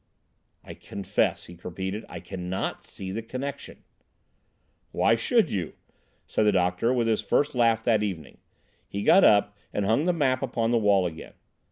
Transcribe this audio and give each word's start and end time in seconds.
"I 0.63 0.73
confess," 0.73 1.45
he 1.45 1.55
repeated, 1.63 2.05
"I 2.09 2.19
cannot 2.21 2.83
see 2.83 3.11
the 3.11 3.21
connection." 3.21 3.83
"Why 4.91 5.13
should 5.13 5.51
you?" 5.51 5.73
said 6.25 6.47
the 6.47 6.51
doctor, 6.51 6.91
with 6.91 7.05
his 7.05 7.21
first 7.21 7.53
laugh 7.53 7.83
that 7.83 8.01
evening. 8.01 8.39
He 8.87 9.03
got 9.03 9.23
up 9.23 9.55
and 9.71 9.85
hung 9.85 10.05
the 10.05 10.11
map 10.13 10.41
upon 10.41 10.71
the 10.71 10.79
wall 10.79 11.05
again. 11.05 11.33